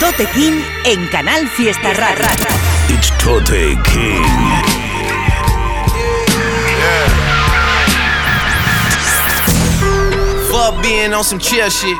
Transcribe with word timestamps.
Tote 0.00 0.26
King 0.34 0.60
en 0.84 1.06
Canal 1.08 1.48
Fiesta 1.48 1.94
Rara. 1.94 2.28
It's 2.88 3.10
Tote 3.18 3.76
King. 3.84 4.24
Fuck 10.50 10.82
being 10.82 11.14
on 11.14 11.22
some 11.22 11.38
chill 11.38 11.70
shit. 11.70 11.96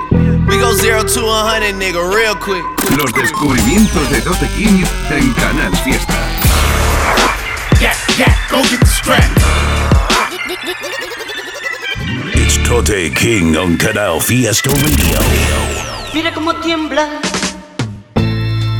We 0.48 0.58
go 0.58 0.74
zero 0.74 1.04
to 1.04 1.20
a 1.20 1.44
hundred, 1.46 1.76
nigga, 1.76 2.02
real 2.12 2.34
quick. 2.34 2.64
Los 2.98 3.12
descubrimientos 3.12 4.10
de 4.10 4.20
Tote 4.22 4.48
King 4.56 4.84
en 5.10 5.32
Canal 5.34 5.76
Fiesta. 5.84 6.18
Yeah, 7.80 7.94
yeah, 8.18 8.34
go 8.50 8.62
get 8.64 8.80
the 8.80 8.86
strap. 8.86 9.30
Tote 12.64 13.12
King 13.12 13.54
on 13.56 13.76
Canal 13.76 14.20
Fiesta 14.20 14.70
Radio. 14.70 15.18
Mira 16.14 16.32
cómo 16.32 16.54
tiembla. 16.54 17.20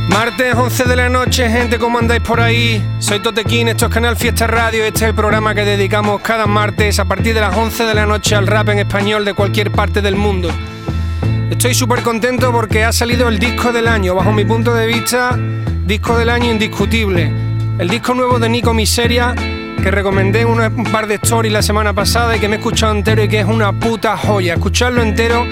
Martes 0.09 0.55
11 0.55 0.83
de 0.85 0.95
la 0.95 1.09
noche, 1.09 1.49
gente, 1.49 1.77
¿cómo 1.77 1.99
andáis 1.99 2.21
por 2.21 2.39
ahí? 2.41 2.83
Soy 2.99 3.19
Totequín, 3.19 3.67
esto 3.67 3.85
es 3.85 3.91
Canal 3.91 4.15
Fiesta 4.15 4.47
Radio, 4.47 4.83
este 4.83 5.05
es 5.05 5.09
el 5.09 5.15
programa 5.15 5.53
que 5.53 5.65
dedicamos 5.65 6.21
cada 6.21 6.47
martes 6.47 6.99
a 6.99 7.05
partir 7.05 7.35
de 7.35 7.41
las 7.41 7.55
11 7.55 7.83
de 7.83 7.93
la 7.93 8.05
noche 8.05 8.35
al 8.35 8.47
rap 8.47 8.69
en 8.69 8.79
español 8.79 9.23
de 9.23 9.33
cualquier 9.33 9.71
parte 9.71 10.01
del 10.01 10.15
mundo. 10.15 10.49
Estoy 11.51 11.75
súper 11.75 12.01
contento 12.01 12.51
porque 12.51 12.83
ha 12.83 12.91
salido 12.91 13.27
el 13.27 13.37
disco 13.37 13.71
del 13.71 13.87
año, 13.87 14.15
bajo 14.15 14.31
mi 14.31 14.45
punto 14.45 14.73
de 14.73 14.87
vista, 14.87 15.37
disco 15.85 16.17
del 16.17 16.29
año 16.29 16.51
indiscutible. 16.51 17.31
El 17.77 17.89
disco 17.89 18.13
nuevo 18.13 18.39
de 18.39 18.49
Nico 18.49 18.73
Miseria, 18.73 19.35
que 19.85 19.91
recomendé 19.91 20.41
en 20.41 20.47
un 20.47 20.83
par 20.91 21.05
de 21.05 21.13
stories 21.21 21.53
la 21.53 21.61
semana 21.61 21.93
pasada 21.93 22.35
y 22.35 22.39
que 22.39 22.47
me 22.47 22.55
he 22.55 22.57
escuchado 22.57 22.91
entero 22.91 23.21
y 23.21 23.27
que 23.27 23.41
es 23.41 23.45
una 23.45 23.71
puta 23.71 24.17
joya. 24.17 24.55
Escucharlo 24.55 25.03
entero 25.03 25.45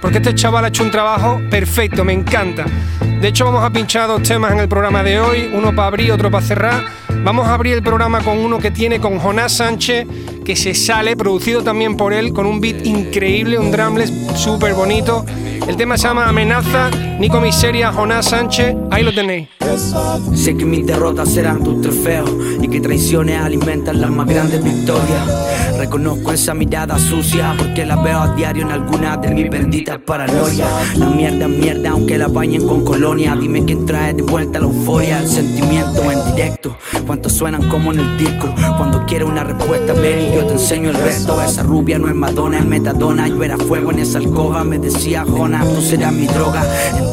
porque 0.00 0.18
este 0.18 0.34
chaval 0.34 0.64
ha 0.64 0.68
hecho 0.68 0.82
un 0.82 0.90
trabajo 0.90 1.40
perfecto, 1.48 2.04
me 2.04 2.12
encanta. 2.12 2.64
De 3.20 3.28
hecho, 3.28 3.44
vamos 3.44 3.62
a 3.62 3.70
pinchar 3.70 4.08
dos 4.08 4.24
temas 4.24 4.50
en 4.50 4.58
el 4.58 4.68
programa 4.68 5.04
de 5.04 5.20
hoy, 5.20 5.52
uno 5.54 5.72
para 5.72 5.86
abrir, 5.86 6.10
otro 6.10 6.32
para 6.32 6.44
cerrar. 6.44 6.84
Vamos 7.22 7.46
a 7.46 7.54
abrir 7.54 7.74
el 7.74 7.82
programa 7.84 8.22
con 8.22 8.38
uno 8.38 8.58
que 8.58 8.72
tiene 8.72 8.98
con 8.98 9.20
Jonás 9.20 9.52
Sánchez, 9.52 10.04
que 10.44 10.56
se 10.56 10.74
sale, 10.74 11.16
producido 11.16 11.62
también 11.62 11.96
por 11.96 12.12
él, 12.12 12.32
con 12.32 12.44
un 12.46 12.60
beat 12.60 12.84
increíble, 12.84 13.56
un 13.56 13.70
drumless 13.70 14.12
súper 14.34 14.74
bonito. 14.74 15.24
El 15.68 15.76
tema 15.76 15.96
se 15.96 16.08
llama 16.08 16.28
Amenaza, 16.28 16.90
Nico 17.18 17.40
Miseria, 17.40 17.92
Jonás 17.92 18.26
Sánchez, 18.26 18.76
ahí 18.90 19.02
lo 19.02 19.12
tenéis. 19.12 19.48
Sé 20.34 20.54
que 20.56 20.64
mis 20.64 20.86
derrotas 20.86 21.30
serán 21.30 21.64
tus 21.64 21.80
trofeos 21.80 22.30
y 22.60 22.68
que 22.68 22.80
traiciones 22.80 23.40
alimentan 23.40 24.00
las 24.00 24.10
más 24.10 24.26
grandes 24.26 24.62
victorias. 24.62 25.76
Reconozco 25.78 26.32
esa 26.32 26.54
mirada 26.54 26.98
sucia 26.98 27.54
porque 27.58 27.84
la 27.84 27.96
veo 27.96 28.18
a 28.18 28.34
diario 28.34 28.62
en 28.62 28.70
algunas 28.70 29.20
de 29.20 29.30
mis 29.30 29.50
benditas 29.50 29.98
paranoias. 29.98 30.96
La 30.96 31.06
mierda 31.06 31.46
es 31.46 31.50
mierda 31.50 31.90
aunque 31.90 32.16
la 32.18 32.28
bañen 32.28 32.66
con 32.66 32.84
colonia. 32.84 33.36
Dime 33.38 33.64
quién 33.64 33.84
trae 33.84 34.14
de 34.14 34.22
vuelta 34.22 34.58
la 34.58 34.66
euforia, 34.66 35.18
el 35.18 35.28
sentimiento 35.28 36.10
en 36.10 36.34
directo. 36.34 36.76
Cuántos 37.06 37.32
suenan 37.32 37.68
como 37.68 37.92
en 37.92 38.00
el 38.00 38.18
disco. 38.18 38.54
Cuando 38.78 39.04
quiero 39.06 39.26
una 39.26 39.44
respuesta, 39.44 39.92
ven 39.94 40.32
y 40.32 40.34
yo 40.34 40.46
te 40.46 40.54
enseño 40.54 40.90
el 40.90 40.96
resto. 40.96 41.42
Esa 41.42 41.62
rubia 41.62 41.98
no 41.98 42.08
es 42.08 42.14
Madonna, 42.14 42.58
es 42.58 42.64
metadona. 42.64 43.28
Yo 43.28 43.42
era 43.42 43.58
fuego 43.58 43.90
en 43.90 43.98
esa 43.98 44.18
alcoba, 44.18 44.64
me 44.64 44.78
decía 44.78 45.24
Jona, 45.26 45.62
tú 45.62 45.80
serás 45.82 46.12
mi 46.12 46.26
droga. 46.26 46.64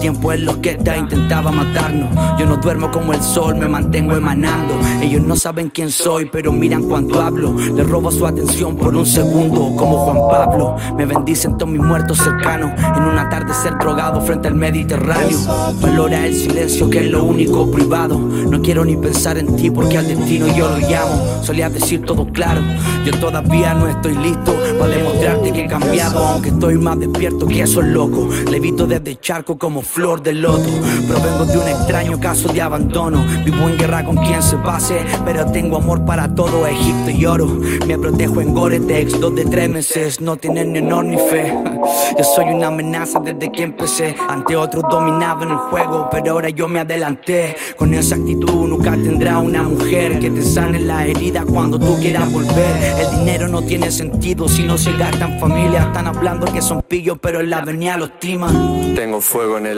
Tiempo 0.04 0.34
en 0.34 0.44
los 0.44 0.58
que 0.58 0.76
te 0.76 0.98
intentaba 0.98 1.50
matarnos. 1.50 2.09
Yo 2.38 2.46
no 2.46 2.58
duermo 2.58 2.92
como 2.92 3.14
el 3.14 3.22
sol, 3.22 3.56
me 3.56 3.70
mantengo 3.70 4.18
emanando. 4.18 4.78
Ellos 5.02 5.22
no 5.22 5.38
saben 5.38 5.70
quién 5.70 5.92
soy, 5.92 6.26
pero 6.26 6.52
miran 6.52 6.84
cuando 6.84 7.22
hablo. 7.22 7.56
Les 7.73 7.90
robo 7.90 8.12
su 8.12 8.28
atención 8.28 8.76
por 8.76 8.94
un 8.94 9.06
segundo, 9.06 9.73
como 9.78 10.00
Juan 10.00 10.18
Pablo. 10.30 10.76
Me 10.98 11.06
bendicen 11.06 11.58
todos 11.58 11.72
mis 11.72 11.82
muertos 11.82 12.18
cercanos. 12.18 12.72
En 12.98 13.04
un 13.04 13.18
atardecer 13.18 13.78
drogado 13.78 14.20
frente 14.20 14.50
al 14.50 14.56
Mediterráneo. 14.56 15.38
Valora 15.82 16.26
el 16.26 16.36
silencio, 16.36 16.90
que 16.90 17.06
es 17.06 17.10
lo 17.10 17.23
único 17.23 17.72
privado. 17.72 18.20
No 18.20 18.62
quiero 18.62 18.84
ni 18.84 18.98
pensar 18.98 19.38
en 19.38 19.56
ti 19.56 19.72
porque 19.72 20.00
al 20.00 20.08
destino 20.10 20.48
yo 20.48 20.67
lo 20.67 20.80
llamo. 20.80 21.42
Solía 21.44 21.70
decir 21.70 22.02
todo 22.02 22.27
claro. 22.27 22.60
Yo 23.06 23.17
todavía 23.22 23.73
no 23.73 23.88
estoy 23.88 24.17
listo 24.17 24.54
para 24.77 24.98
demostrarte 24.98 25.54
que 25.54 25.64
he 25.64 25.67
cambiado. 25.67 26.26
Aunque 26.26 26.50
estoy 26.50 26.77
más 26.77 27.00
despierto 27.00 27.48
que 27.48 27.61
esos 27.61 27.86
locos. 27.86 28.36
Levito 28.50 28.86
desde 28.86 29.17
charco 29.17 29.58
como 29.58 29.82
flor 29.93 30.23
de 30.23 30.33
loto. 30.33 30.70
Provengo 31.08 31.45
de 31.45 31.58
un 31.59 31.67
extraño 31.67 32.20
caso 32.20 32.52
de 32.52 32.61
abandono. 32.61 33.23
Vivo 33.45 33.70
en 33.70 33.77
guerra 33.77 34.04
con 34.04 34.17
quien 34.17 34.42
se 34.42 34.58
pase, 34.58 35.05
pero 35.23 35.45
tengo 35.52 35.77
amor 35.77 36.04
para 36.04 36.33
todo 36.33 36.65
Egipto 36.65 37.11
y 37.11 37.26
oro. 37.26 37.45
Me 37.86 37.98
protejo 37.98 38.42
en 38.42 38.53
Goretex, 38.55 39.20
dos 39.20 39.36
de 39.36 39.45
tres 39.45 39.70
meses, 39.70 40.20
no 40.20 40.36
tienen 40.36 40.73
ni 40.73 40.80
honor 40.80 41.05
ni 41.05 41.17
fe. 41.17 41.53
Yo 42.17 42.23
soy 42.23 42.45
una 42.45 42.67
amenaza 42.67 43.20
desde 43.20 43.52
que 43.52 43.64
empecé. 43.64 44.15
Ante 44.27 44.55
otros 44.55 44.83
dominaba 44.89 45.43
en 45.43 45.52
el 45.52 45.58
juego, 45.58 46.08
pero 46.11 46.32
ahora 46.32 46.49
yo 46.49 46.67
me 46.67 46.80
adelanté. 46.80 47.55
Con 47.76 47.93
esa 47.93 48.15
actitud 48.15 48.67
nunca 48.67 48.92
tendrá 48.92 49.39
una 49.39 49.64
mujer 49.64 50.20
que 50.20 50.30
te 50.30 50.42
sane 50.42 50.80
la 50.80 51.05
herida 51.05 51.43
cuando 51.45 51.80
tú 51.80 51.98
quieras 51.99 52.32
volver. 52.32 52.95
El 52.99 53.20
dinero 53.20 53.48
no 53.48 53.61
tiene 53.61 53.92
sentido 53.92 54.48
si 54.48 54.64
no 54.64 54.77
se 54.77 54.93
gasta 54.93 55.26
en 55.26 55.39
familia. 55.39 55.83
Están 55.83 56.08
hablando 56.08 56.45
que 56.52 56.61
son 56.61 56.82
pillos, 56.83 57.17
pero 57.21 57.42
en 57.42 57.49
la 57.49 57.58
avenida 57.58 57.98
los 57.98 58.20
timan. 58.20 58.93
Tengo 58.95 59.20
fuego 59.20 59.58
en 59.58 59.65
el 59.65 59.73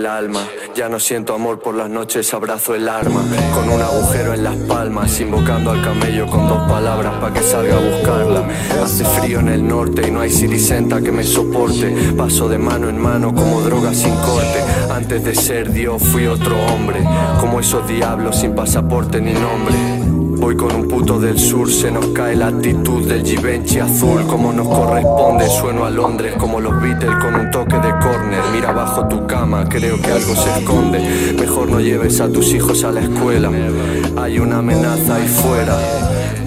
ya 0.76 0.90
no 0.90 1.00
siento 1.00 1.34
amor 1.34 1.60
por 1.60 1.74
las 1.74 1.90
noches, 1.90 2.34
abrazo 2.34 2.76
el 2.76 2.90
arma. 2.90 3.22
Con 3.54 3.70
un 3.70 3.82
agujero 3.82 4.34
en 4.34 4.44
las 4.44 4.56
palmas, 4.56 5.20
invocando 5.22 5.72
al 5.72 5.82
camello 5.82 6.28
con 6.28 6.48
dos 6.48 6.70
palabras 6.70 7.14
para 7.22 7.34
que 7.34 7.42
salga 7.42 7.78
a 7.78 7.80
buscarla. 7.80 8.44
Hace 8.84 9.06
frío 9.06 9.40
en 9.40 9.50
el 9.50 9.66
norte 9.66 10.08
y 10.08 10.12
no 10.12 10.20
hay 10.20 10.30
sirisenta 10.30 11.02
que 11.02 11.12
me 11.12 11.24
soporte. 11.24 12.14
Paso 12.18 12.50
de 12.50 12.58
mano 12.58 12.90
en 12.90 13.00
mano 13.00 13.34
como 13.34 13.62
droga 13.62 13.94
sin 13.94 14.14
corte. 14.16 14.64
Antes 14.92 15.24
de 15.24 15.34
ser 15.34 15.72
Dios 15.72 16.04
fui 16.04 16.28
otro 16.28 16.58
hombre, 16.66 17.02
como 17.40 17.60
esos 17.60 17.88
diablos 17.88 18.38
sin 18.38 18.54
pasaporte 18.54 19.22
ni 19.22 19.34
nombre. 19.34 20.25
Voy 20.38 20.56
con 20.56 20.76
un 20.76 20.88
puto 20.88 21.20
del 21.20 21.40
sur, 21.40 21.72
se 21.72 21.92
nos 21.92 22.08
cae 22.08 22.36
la 22.36 22.48
actitud 22.48 23.08
del 23.08 23.24
Givenchy 23.26 23.80
azul 23.80 24.26
como 24.28 24.52
nos 24.54 24.68
corresponde. 24.68 25.48
Sueno 25.50 25.86
a 25.86 25.90
Londres 25.90 26.34
como 26.38 26.60
los 26.60 26.82
Beatles 26.82 27.16
con 27.22 27.36
un 27.36 27.52
toque 27.52 27.76
de 27.76 27.92
corner. 27.92 28.42
Mira 28.54 28.72
bajo 28.72 29.08
tu 29.08 29.26
cama, 29.26 29.68
creo 29.68 30.00
que 30.02 30.12
algo 30.12 30.36
se 30.36 30.60
esconde. 30.60 31.34
Mejor 31.40 31.70
no 31.70 31.80
lleves 31.80 32.20
a 32.22 32.30
tus 32.30 32.54
hijos 32.54 32.84
a 32.84 32.92
la 32.92 33.02
escuela. 33.02 33.50
Hay 34.18 34.40
una 34.40 34.60
amenaza 34.60 35.16
ahí 35.16 35.28
fuera, 35.28 35.78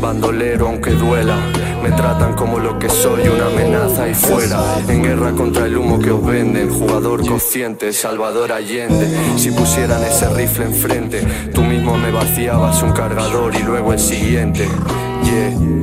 bandolero 0.01 0.69
aunque 0.69 0.91
duela. 0.91 1.37
Me 1.83 1.91
tratan 1.93 2.35
como 2.35 2.59
lo 2.59 2.79
que 2.79 2.89
soy, 2.89 3.29
una 3.29 3.47
amenaza 3.47 4.05
ahí 4.05 4.15
fuera. 4.15 4.61
En 4.89 5.03
guerra 5.03 5.33
contra 5.33 5.67
el 5.67 5.77
humo 5.77 5.99
que 5.99 6.11
os 6.11 6.25
venden, 6.25 6.71
jugador 6.71 7.27
consciente, 7.27 7.93
Salvador 7.93 8.53
Allende. 8.53 9.09
Si 9.37 9.51
pusieran 9.51 10.03
ese 10.05 10.29
rifle 10.35 10.67
enfrente, 10.67 11.27
tú 11.55 11.63
mismo 11.63 11.97
me 11.97 12.11
vaciabas 12.11 12.83
un 12.83 12.93
cargador 12.93 13.55
y 13.55 13.63
luego 13.63 13.93
el 13.93 13.99
siguiente. 13.99 14.69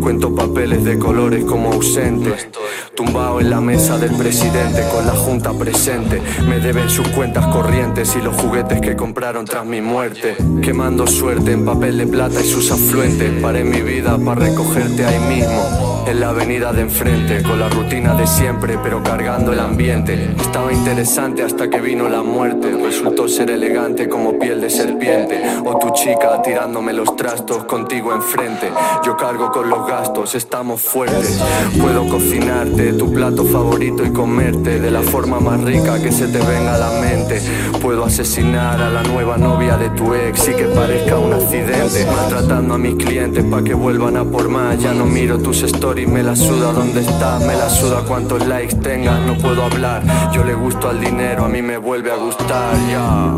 Cuento 0.02 0.36
papeles 0.36 0.84
de 0.84 1.00
colores 1.00 1.44
como 1.46 1.74
ausentes. 1.74 2.48
Tumbado 2.96 3.42
en 3.42 3.50
la 3.50 3.60
mesa 3.60 3.98
del 3.98 4.16
presidente 4.16 4.84
con 4.94 5.06
la 5.06 5.14
junta 5.14 5.52
presente. 5.54 6.22
Me 6.48 6.60
deben 6.60 6.90
sus 6.90 7.08
cuentas 7.10 7.48
corrientes 7.48 8.16
y 8.16 8.22
los 8.22 8.36
juguetes 8.36 8.82
que 8.82 8.96
compraron 8.96 9.46
tras 9.46 9.66
mi 9.66 9.82
muerte. 9.82 10.36
Quemando 10.62 11.08
suerte 11.08 11.54
en 11.54 11.66
papel 11.66 11.98
de 11.98 12.08
plata 12.08 12.40
y 12.40 12.46
sus 12.46 12.72
afluentes. 12.72 13.42
Paré 13.42 13.64
mi 13.64 13.82
vida 13.82 14.18
para 14.18 14.42
recogerte 14.42 15.06
ahí 15.06 15.20
mismo. 15.20 15.95
En 16.08 16.20
la 16.20 16.30
avenida 16.30 16.72
de 16.72 16.82
enfrente, 16.82 17.42
con 17.42 17.60
la 17.60 17.68
rutina 17.68 18.14
de 18.14 18.28
siempre, 18.28 18.78
pero 18.82 19.02
cargando 19.02 19.52
el 19.54 19.60
ambiente. 19.60 20.36
Estaba 20.40 20.72
interesante 20.72 21.42
hasta 21.42 21.68
que 21.68 21.82
vino 21.82 22.08
la 22.08 22.22
muerte. 22.22 22.72
Resultó 22.72 23.28
ser 23.28 23.50
elegante 23.50 24.08
como 24.08 24.38
piel 24.38 24.62
de 24.62 24.70
serpiente. 24.70 25.42
O 25.66 25.80
tu 25.80 25.90
chica 25.94 26.42
tirándome 26.44 26.94
los 26.94 27.16
trastos 27.16 27.66
contigo 27.66 28.14
enfrente. 28.14 28.70
Yo 29.04 29.18
cargo 29.18 29.52
con 29.52 29.68
los 29.68 29.88
gastos, 29.88 30.36
estamos 30.36 30.80
fuertes. 30.80 31.42
Puedo 31.82 32.08
cocinarte 32.08 32.94
tu 32.94 33.12
plato 33.12 33.44
favorito 33.44 34.06
y 34.06 34.12
comerte 34.12 34.80
de 34.80 34.92
la 34.92 35.02
forma 35.02 35.40
más 35.40 35.60
rica 35.62 36.02
que 36.02 36.12
se 36.12 36.28
te 36.28 36.38
venga 36.38 36.76
a 36.76 36.78
la 36.78 37.02
mente. 37.02 37.42
Puedo 37.82 38.06
asesinar 38.06 38.80
a 38.80 38.92
la 38.92 39.02
nueva 39.02 39.38
novia 39.38 39.76
de 39.78 39.90
tu 39.90 40.14
ex 40.14 40.50
y 40.50 40.54
que 40.54 40.66
parezca 40.66 41.18
un 41.18 41.34
accidente. 41.34 42.06
Maltratando 42.06 42.76
a 42.76 42.78
mis 42.78 42.96
clientes 42.96 43.44
pa' 43.44 43.64
que 43.64 43.74
vuelvan 43.74 44.18
a 44.18 44.24
por 44.24 44.50
más. 44.50 44.78
Ya 44.80 44.94
no 44.94 45.06
miro 45.06 45.40
tus 45.40 45.64
stories, 45.64 45.95
me 46.04 46.22
la 46.22 46.36
suda 46.36 46.74
dónde 46.74 47.02
estás, 47.02 47.42
me 47.46 47.56
la 47.56 47.70
suda 47.70 48.04
cuántos 48.06 48.46
likes 48.46 48.76
tengas. 48.76 49.20
No 49.22 49.38
puedo 49.38 49.64
hablar, 49.64 50.04
yo 50.34 50.44
le 50.44 50.54
gusto 50.54 50.90
al 50.90 51.00
dinero, 51.00 51.46
a 51.46 51.48
mí 51.48 51.62
me 51.62 51.78
vuelve 51.78 52.12
a 52.12 52.16
gustar, 52.16 52.76
ya. 52.90 53.34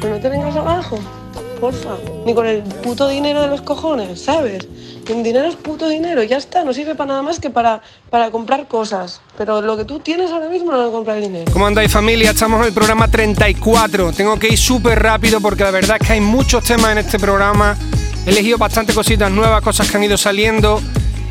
Pero 0.00 0.14
no 0.14 0.20
te 0.20 0.28
vengas 0.28 0.56
abajo. 0.56 0.98
porfa. 1.60 1.96
Ni 2.26 2.34
con 2.34 2.46
el 2.46 2.62
puto 2.62 3.08
dinero 3.08 3.40
de 3.40 3.48
los 3.48 3.62
cojones, 3.62 4.20
¿sabes? 4.20 4.68
El 5.12 5.22
dinero 5.22 5.46
es 5.46 5.56
puto 5.56 5.88
dinero, 5.88 6.22
ya 6.22 6.38
está, 6.38 6.64
no 6.64 6.72
sirve 6.72 6.94
para 6.94 7.08
nada 7.08 7.22
más 7.22 7.38
que 7.38 7.50
para, 7.50 7.82
para 8.08 8.30
comprar 8.30 8.66
cosas. 8.66 9.20
Pero 9.36 9.60
lo 9.60 9.76
que 9.76 9.84
tú 9.84 10.00
tienes 10.00 10.30
ahora 10.30 10.48
mismo 10.48 10.72
no 10.72 10.78
lo 10.78 10.90
compra 10.90 11.16
el 11.16 11.22
dinero. 11.22 11.52
¿Cómo 11.52 11.66
andáis 11.66 11.92
familia? 11.92 12.30
Estamos 12.30 12.60
en 12.60 12.68
el 12.68 12.72
programa 12.72 13.08
34. 13.08 14.12
Tengo 14.12 14.38
que 14.38 14.48
ir 14.48 14.58
súper 14.58 15.02
rápido 15.02 15.40
porque 15.40 15.64
la 15.64 15.70
verdad 15.70 15.98
es 16.00 16.06
que 16.06 16.14
hay 16.14 16.20
muchos 16.20 16.64
temas 16.64 16.92
en 16.92 16.98
este 16.98 17.18
programa. 17.18 17.76
He 18.26 18.30
elegido 18.30 18.56
bastante 18.56 18.94
cositas 18.94 19.30
nuevas, 19.30 19.62
cosas 19.62 19.90
que 19.90 19.96
han 19.98 20.04
ido 20.04 20.16
saliendo. 20.16 20.80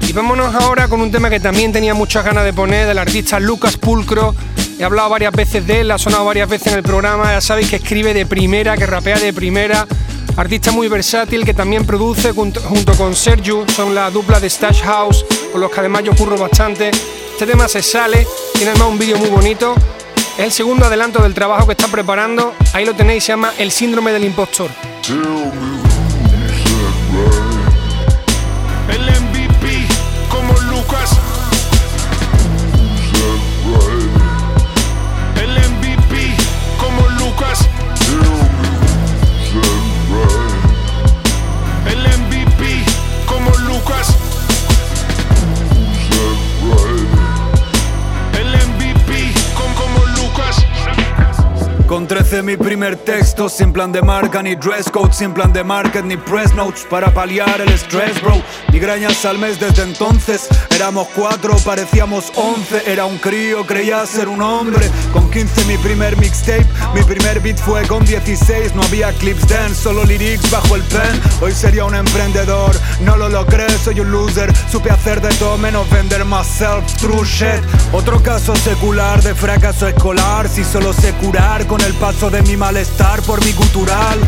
Y 0.07 0.13
vámonos 0.13 0.53
ahora 0.53 0.87
con 0.87 1.01
un 1.01 1.11
tema 1.11 1.29
que 1.29 1.39
también 1.39 1.71
tenía 1.71 1.93
muchas 1.93 2.23
ganas 2.23 2.43
de 2.43 2.53
poner, 2.53 2.87
del 2.87 2.99
artista 2.99 3.39
Lucas 3.39 3.77
Pulcro. 3.77 4.35
He 4.77 4.83
hablado 4.83 5.09
varias 5.09 5.31
veces 5.31 5.65
de 5.65 5.81
él, 5.81 5.91
ha 5.91 5.97
sonado 5.97 6.25
varias 6.25 6.49
veces 6.49 6.67
en 6.67 6.77
el 6.77 6.83
programa. 6.83 7.31
Ya 7.33 7.41
sabéis 7.41 7.69
que 7.69 7.77
escribe 7.77 8.13
de 8.13 8.25
primera, 8.25 8.77
que 8.77 8.85
rapea 8.85 9.17
de 9.19 9.33
primera. 9.33 9.87
Artista 10.37 10.71
muy 10.71 10.87
versátil 10.87 11.45
que 11.45 11.53
también 11.53 11.85
produce 11.85 12.31
junto, 12.31 12.61
con 12.97 13.15
Sergio, 13.15 13.65
son 13.75 13.93
la 13.93 14.09
dupla 14.09 14.39
de 14.39 14.49
Stash 14.49 14.81
House, 14.81 15.25
con 15.51 15.61
los 15.61 15.71
que 15.71 15.79
además 15.79 16.03
yo 16.03 16.15
curro 16.15 16.37
bastante. 16.37 16.89
Este 16.89 17.45
tema 17.45 17.67
se 17.67 17.81
sale, 17.81 18.25
tiene 18.53 18.71
además 18.71 18.89
un 18.89 18.97
vídeo 18.97 19.17
muy 19.17 19.29
bonito. 19.29 19.75
Es 20.37 20.45
el 20.45 20.51
segundo 20.51 20.85
adelanto 20.85 21.21
del 21.21 21.33
trabajo 21.33 21.65
que 21.65 21.73
está 21.73 21.87
preparando. 21.87 22.53
Ahí 22.73 22.85
lo 22.85 22.95
tenéis, 22.95 23.23
se 23.23 23.33
llama 23.33 23.53
El 23.57 23.71
síndrome 23.71 24.11
del 24.11 24.23
impostor. 24.23 24.69
El 28.89 29.09
13 52.31 52.43
mi 52.43 52.55
primer 52.55 52.95
texto, 52.95 53.49
sin 53.49 53.73
plan 53.73 53.91
de 53.91 54.01
marca 54.01 54.41
ni 54.41 54.55
dress 54.55 54.89
code, 54.89 55.11
sin 55.11 55.33
plan 55.33 55.51
de 55.51 55.65
market 55.65 56.05
ni 56.05 56.15
press 56.15 56.55
notes 56.55 56.85
para 56.89 57.13
paliar 57.13 57.59
el 57.59 57.69
stress, 57.77 58.21
bro. 58.21 58.41
Migrañas 58.71 59.25
al 59.25 59.37
mes 59.37 59.59
desde 59.59 59.83
entonces, 59.83 60.47
éramos 60.73 61.09
cuatro, 61.13 61.57
parecíamos 61.65 62.31
once, 62.35 62.83
era 62.85 63.05
un 63.05 63.17
crío, 63.17 63.65
creía 63.65 64.05
ser 64.05 64.29
un 64.29 64.41
hombre. 64.41 64.89
Con 65.11 65.29
15 65.29 65.65
mi 65.65 65.77
primer 65.79 66.15
mixtape, 66.17 66.65
mi 66.95 67.03
primer 67.03 67.41
beat 67.41 67.57
fue 67.57 67.85
con 67.85 68.05
16, 68.05 68.75
no 68.75 68.83
había 68.83 69.11
clips 69.13 69.45
dance, 69.49 69.75
solo 69.75 70.05
lyrics 70.05 70.49
bajo 70.49 70.77
el 70.77 70.83
pen. 70.83 71.21
Hoy 71.41 71.51
sería 71.51 71.83
un 71.83 71.95
emprendedor, 71.95 72.73
no 73.01 73.17
lo 73.17 73.27
logré, 73.27 73.67
soy 73.83 73.99
un 73.99 74.09
loser, 74.09 74.53
supe 74.71 74.89
hacer 74.89 75.19
de 75.19 75.33
todo 75.35 75.57
menos 75.57 75.89
vender 75.89 76.23
myself, 76.23 76.85
true 76.97 77.25
shit. 77.25 77.61
Otro 77.91 78.23
caso 78.23 78.55
secular 78.55 79.21
de 79.21 79.35
fracaso 79.35 79.89
escolar, 79.89 80.47
si 80.47 80.63
solo 80.63 80.93
sé 80.93 81.11
curar 81.15 81.67
con 81.67 81.81
el 81.81 81.93
paso 81.95 82.20
de 82.29 82.43
mi 82.43 82.55
malestar 82.55 83.21
por 83.23 83.43
mi 83.43 83.51
gutural. 83.53 84.19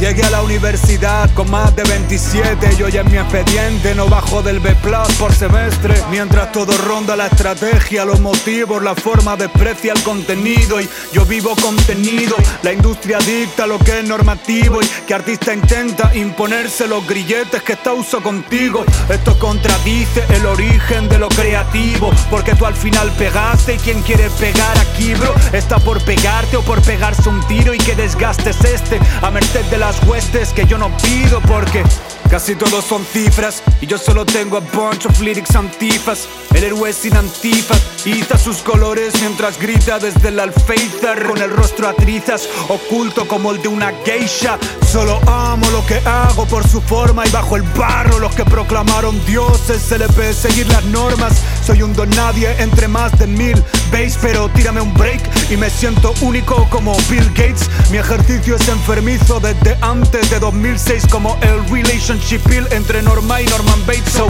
Llegué 0.00 0.22
a 0.22 0.30
la 0.30 0.42
universidad 0.42 1.28
con 1.34 1.50
más 1.50 1.76
de 1.76 1.82
27 1.82 2.70
y 2.78 2.82
hoy 2.82 2.96
en 2.96 3.10
mi 3.10 3.18
expediente 3.18 3.94
no 3.94 4.08
bajo 4.08 4.42
del 4.42 4.58
B 4.58 4.74
por 5.18 5.30
semestre. 5.34 5.94
Mientras 6.10 6.52
todo 6.52 6.74
ronda 6.78 7.14
la 7.16 7.26
estrategia, 7.26 8.06
los 8.06 8.18
motivos, 8.18 8.82
la 8.82 8.94
forma 8.94 9.36
desprecia 9.36 9.92
el 9.92 10.02
contenido 10.02 10.80
y 10.80 10.88
yo 11.12 11.26
vivo 11.26 11.54
contenido. 11.54 12.34
La 12.62 12.72
industria 12.72 13.18
dicta 13.18 13.66
lo 13.66 13.78
que 13.78 13.98
es 13.98 14.08
normativo 14.08 14.80
y 14.80 14.86
que 15.06 15.12
artista 15.12 15.52
intenta 15.52 16.16
imponerse 16.16 16.88
los 16.88 17.06
grilletes 17.06 17.62
que 17.62 17.74
está 17.74 17.92
uso 17.92 18.22
contigo. 18.22 18.86
Esto 19.10 19.38
contradice 19.38 20.24
el 20.30 20.46
origen 20.46 21.10
de 21.10 21.18
lo 21.18 21.28
creativo, 21.28 22.10
porque 22.30 22.54
tú 22.54 22.64
al 22.64 22.74
final 22.74 23.12
pegaste 23.18 23.74
y 23.74 23.78
quien 23.78 24.00
quiere 24.00 24.30
pegar 24.30 24.78
aquí, 24.78 25.12
bro, 25.12 25.34
está 25.52 25.78
por 25.78 26.02
pegarte 26.04 26.56
o 26.56 26.62
por 26.62 26.80
pegarse 26.80 27.28
un 27.28 27.46
tiro 27.46 27.74
y 27.74 27.78
que 27.78 27.94
desgastes 27.94 28.64
este 28.64 28.98
a 29.20 29.30
merced 29.30 29.66
de 29.66 29.89
huestes 30.04 30.52
que 30.52 30.66
yo 30.66 30.78
no 30.78 30.90
pido 30.98 31.40
porque 31.40 31.82
casi 32.30 32.54
todos 32.54 32.84
son 32.84 33.04
cifras 33.04 33.60
y 33.80 33.86
yo 33.86 33.98
solo 33.98 34.24
tengo 34.24 34.56
a 34.56 34.60
bunch 34.60 35.04
of 35.06 35.20
lyrics 35.20 35.56
antifas. 35.56 36.28
El 36.54 36.64
héroe 36.64 36.92
sin 36.92 37.16
antifas 37.16 37.80
iza 38.06 38.38
sus 38.38 38.58
colores 38.58 39.14
mientras 39.20 39.58
grita 39.58 39.98
desde 39.98 40.28
el 40.28 40.38
alféizar 40.38 41.26
con 41.26 41.38
el 41.42 41.50
rostro 41.50 41.88
a 41.88 41.92
trizas, 41.92 42.48
oculto 42.68 43.26
como 43.26 43.50
el 43.50 43.60
de 43.60 43.68
una 43.68 43.92
geisha. 44.04 44.58
Solo 44.90 45.20
amo 45.26 45.68
lo 45.70 45.84
que 45.86 45.96
hago 46.06 46.46
por 46.46 46.66
su 46.66 46.80
forma 46.80 47.26
y 47.26 47.30
bajo 47.30 47.56
el 47.56 47.62
barro 47.62 48.18
los 48.20 48.34
que 48.34 48.44
proclamaron 48.44 49.24
dioses 49.26 49.82
se 49.82 49.98
les 49.98 50.14
ve 50.14 50.32
seguir 50.32 50.68
las 50.68 50.84
normas. 50.84 51.32
Soy 51.66 51.82
un 51.82 51.92
don 51.94 52.10
nadie 52.10 52.54
entre 52.60 52.86
más 52.86 53.16
de 53.18 53.26
mil 53.26 53.60
veis, 53.90 54.16
pero 54.22 54.48
tírame 54.50 54.80
un 54.80 54.94
break 54.94 55.20
y 55.50 55.56
me 55.56 55.68
siento 55.68 56.14
único 56.20 56.68
como 56.70 56.96
Bill 57.08 57.28
Gates. 57.30 57.68
Mi 57.90 57.98
ejercicio 57.98 58.54
es 58.54 58.68
enfermizo 58.68 59.40
desde 59.40 59.76
antes 59.80 60.30
de 60.30 60.38
2006 60.38 61.06
como 61.10 61.36
el 61.42 61.64
relationship 61.70 62.19
pill 62.20 62.66
entre 62.70 63.02
Norma 63.02 63.40
y 63.40 63.46
Norman 63.46 63.80
Bates. 63.86 64.12
So, 64.12 64.28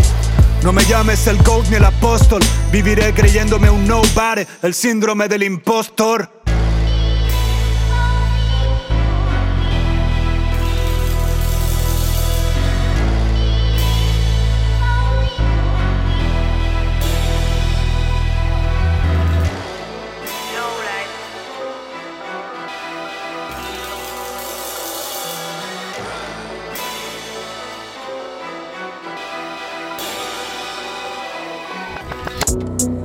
no 0.62 0.72
me 0.72 0.84
llames 0.84 1.26
el 1.26 1.38
GOAT 1.42 1.68
ni 1.68 1.76
el 1.76 1.84
apóstol, 1.84 2.40
viviré 2.70 3.12
creyéndome 3.12 3.70
un 3.70 3.86
nobody, 3.86 4.44
el 4.62 4.74
síndrome 4.74 5.28
del 5.28 5.42
impostor. 5.42 6.39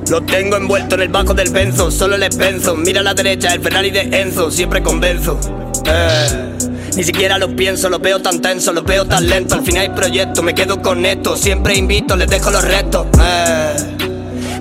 Lo 0.10 0.22
tengo 0.22 0.56
envuelto 0.56 0.96
en 0.96 1.02
el 1.02 1.10
bajo 1.10 1.34
del 1.34 1.50
benzo, 1.50 1.90
solo 1.90 2.16
les 2.18 2.36
penso. 2.36 2.76
Mira 2.76 3.00
a 3.02 3.04
la 3.04 3.14
derecha, 3.16 3.54
el 3.54 3.62
Ferrari 3.62 3.90
de 3.90 4.02
Enzo, 4.22 4.52
siempre 4.52 4.84
convenzo. 4.84 5.40
Eh, 5.86 6.56
ni 6.96 7.04
siquiera 7.04 7.40
lo 7.40 7.56
pienso, 7.56 7.90
lo 7.90 7.98
veo 7.98 8.22
tan 8.22 8.40
tenso, 8.40 8.72
lo 8.72 8.84
veo 8.84 9.06
tan 9.06 9.28
lento. 9.28 9.56
Al 9.56 9.64
final 9.64 9.82
hay 9.82 9.90
proyecto, 9.90 10.44
me 10.44 10.54
quedo 10.54 10.80
con 10.82 11.06
esto. 11.06 11.36
Siempre 11.36 11.76
invito, 11.76 12.16
les 12.16 12.30
dejo 12.30 12.52
los 12.52 12.64
restos. 12.64 13.08
Eh, 13.20 13.74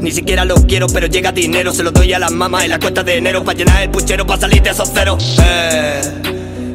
ni 0.01 0.11
siquiera 0.13 0.47
lo 0.47 0.55
quiero, 0.55 0.87
pero 0.87 1.09
llega 1.09 1.31
dinero. 1.31 1.75
Se 1.75 1.83
lo 1.83 1.91
doy 1.91 2.15
a 2.15 2.19
las 2.19 2.33
mamás 2.33 2.65
en 2.65 2.71
la 2.71 2.79
cuenta 2.79 3.03
de 3.03 3.19
enero. 3.19 3.45
Para 3.45 3.59
llenar 3.59 3.83
el 3.83 3.91
puchero, 3.91 4.27
para 4.27 4.41
salir 4.41 4.63
de 4.63 4.71
esos 4.71 4.91
ceros. 4.93 5.37
Eh, 5.45 6.01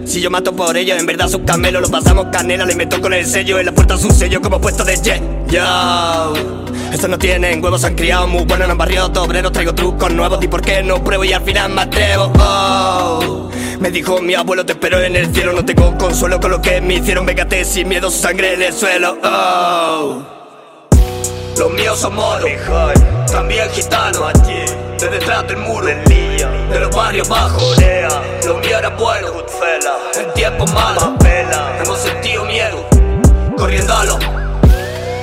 si 0.05 0.21
yo 0.21 0.29
mato 0.29 0.55
por 0.55 0.77
ellos, 0.77 0.99
en 0.99 1.07
verdad 1.07 1.27
sus 1.27 1.41
camelos 1.41 1.81
los 1.81 1.89
pasamos 1.89 2.27
canela. 2.31 2.65
Le 2.65 2.75
meto 2.75 3.01
con 3.01 3.13
el 3.13 3.25
sello 3.25 3.57
en 3.59 3.65
la 3.65 3.71
puerta 3.71 3.97
su 3.97 4.11
sello 4.11 4.41
como 4.41 4.61
puesto 4.61 4.83
de 4.83 4.95
jet. 4.95 5.38
Yo. 5.49 6.33
Estos 6.91 7.09
no 7.09 7.17
tienen 7.17 7.63
huevos, 7.63 7.83
han 7.83 7.95
criado 7.95 8.27
muy 8.27 8.45
buenos, 8.45 8.69
han 8.69 8.77
barriado 8.77 9.23
obreros. 9.23 9.51
Traigo 9.51 9.73
trucos 9.73 10.11
nuevos, 10.11 10.43
y 10.43 10.47
por 10.47 10.61
qué 10.61 10.83
no 10.83 11.03
pruebo 11.03 11.23
y 11.23 11.33
al 11.33 11.43
final 11.43 11.71
me 11.71 11.81
atrevo. 11.81 12.31
Oh. 12.39 13.49
Me 13.79 13.89
dijo 13.89 14.21
mi 14.21 14.35
abuelo, 14.35 14.65
te 14.65 14.73
espero 14.73 15.01
en 15.01 15.15
el 15.15 15.33
cielo. 15.33 15.53
No 15.53 15.65
tengo 15.65 15.97
consuelo 15.97 16.39
con 16.39 16.51
lo 16.51 16.61
que 16.61 16.81
me 16.81 16.95
hicieron. 16.95 17.25
Végate 17.25 17.65
sin 17.65 17.87
miedo, 17.87 18.11
sangre 18.11 18.53
en 18.53 18.61
el 18.61 18.73
suelo. 18.73 19.17
Oh. 19.23 20.21
Los 21.57 21.71
míos 21.71 21.99
son 21.99 22.15
moros, 22.15 22.49
también 23.31 23.69
gitanos. 23.71 24.33
De 24.99 25.07
detrás 25.07 25.47
del 25.47 25.57
muro, 25.57 25.85
de 25.85 26.79
los 26.79 26.95
barrios 26.95 27.27
bajos. 27.27 27.75
Los 28.45 28.59
míos 28.59 28.79
eran 28.79 28.97
buenos, 28.97 29.31
en 30.15 30.33
tiempos 30.33 30.71
malos. 30.73 31.09
Hemos 31.83 31.99
sentido 31.99 32.45
miedo, 32.45 32.85
corriendo 33.57 33.93
a 33.93 34.05
los. 34.05 34.38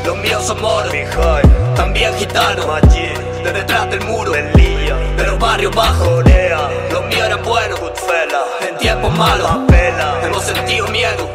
Los 0.07 0.17
míos 0.19 0.47
son 0.47 0.63
moros, 0.63 0.93
también 1.75 2.15
gitanos. 2.17 2.65
De 3.43 3.53
detrás 3.53 3.91
del 3.91 4.01
muro, 4.03 4.31
de 4.31 5.25
los 5.27 5.39
barrios 5.39 5.75
bajos. 5.75 6.23
Los 6.93 7.07
míos 7.07 7.27
eran 7.27 7.43
buenos, 7.43 7.81
en 8.69 8.79
tiempos 8.79 9.13
malos. 9.17 9.51
Hemos 10.25 10.45
sentido 10.45 10.87
miedo 10.89 11.29